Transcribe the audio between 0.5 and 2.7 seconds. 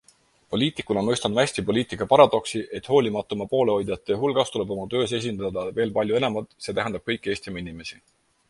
Poliitikuna mõistan ma hästi poliitika paradoksi,